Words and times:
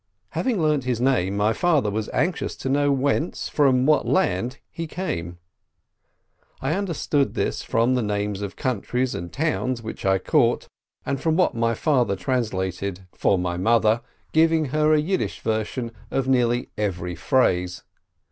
Having 0.29 0.59
learnt 0.59 0.85
his 0.85 0.99
name, 0.99 1.37
my 1.37 1.53
father 1.53 1.91
was 1.91 2.09
anxious 2.09 2.55
to 2.55 2.69
know 2.69 2.91
whence, 2.91 3.47
from 3.49 3.85
what 3.85 4.07
land, 4.07 4.57
he 4.71 4.87
came. 4.87 5.37
I 6.59 6.73
understood 6.73 7.35
this 7.35 7.61
from 7.61 7.93
the 7.93 8.01
names 8.01 8.41
of 8.41 8.55
countries 8.55 9.13
and 9.13 9.31
towns 9.31 9.83
which 9.83 10.03
I 10.03 10.17
caught, 10.17 10.65
and 11.05 11.21
from 11.21 11.35
what 11.35 11.53
my 11.53 11.75
father 11.75 12.15
translated 12.15 13.05
for 13.13 13.37
my 13.37 13.57
THE 13.57 13.63
PASSOVER 13.63 13.79
GUEST 14.33 14.61
157 14.73 14.73
mother, 14.73 14.73
giving 14.73 14.89
her 14.89 14.91
a 14.91 14.99
Yiddish 14.99 15.41
version 15.41 15.91
of 16.09 16.27
nearly 16.27 16.71
every 16.79 17.13
phrase. 17.13 17.83